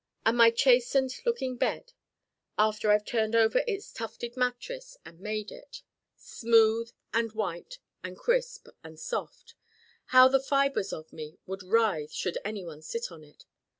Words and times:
And 0.25 0.35
my 0.35 0.49
chastened 0.49 1.13
looking 1.27 1.57
bed 1.57 1.93
after 2.57 2.89
I've 2.91 3.05
turned 3.05 3.35
over 3.35 3.61
its 3.67 3.93
tufted 3.93 4.35
mattress 4.35 4.97
and 5.05 5.19
'made' 5.19 5.51
it, 5.51 5.83
smooth 6.17 6.91
and 7.13 7.31
white 7.33 7.77
and 8.03 8.17
crisp 8.17 8.67
and 8.83 8.99
soft 8.99 9.53
how 10.05 10.27
the 10.27 10.39
fibers 10.39 10.91
of 10.91 11.13
me 11.13 11.37
would 11.45 11.61
writhe 11.61 12.13
should 12.13 12.39
anyone 12.43 12.81
sit 12.81 13.11
on 13.11 13.23
it. 13.23 13.45